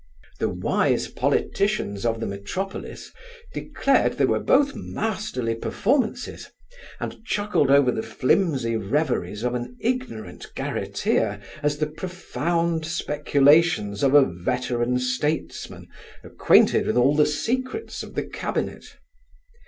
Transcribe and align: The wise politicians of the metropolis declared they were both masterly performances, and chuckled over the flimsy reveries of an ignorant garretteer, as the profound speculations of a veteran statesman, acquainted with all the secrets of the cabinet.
The 0.39 0.49
wise 0.49 1.09
politicians 1.09 2.07
of 2.07 2.19
the 2.19 2.25
metropolis 2.25 3.11
declared 3.53 4.13
they 4.13 4.25
were 4.25 4.39
both 4.39 4.73
masterly 4.73 5.53
performances, 5.53 6.49
and 6.99 7.23
chuckled 7.23 7.69
over 7.69 7.91
the 7.91 8.01
flimsy 8.01 8.75
reveries 8.77 9.43
of 9.43 9.53
an 9.53 9.77
ignorant 9.79 10.47
garretteer, 10.55 11.39
as 11.61 11.77
the 11.77 11.85
profound 11.85 12.83
speculations 12.83 14.01
of 14.01 14.15
a 14.15 14.25
veteran 14.25 14.97
statesman, 14.97 15.87
acquainted 16.23 16.87
with 16.87 16.97
all 16.97 17.15
the 17.15 17.27
secrets 17.27 18.01
of 18.01 18.15
the 18.15 18.25
cabinet. 18.25 18.95